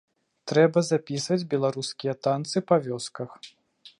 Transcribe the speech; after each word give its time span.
Трэба 0.51 0.81
запісваць 0.87 1.45
беларускія 1.53 2.13
танцы 2.27 2.57
па 2.71 2.75
вёсках. 2.87 3.29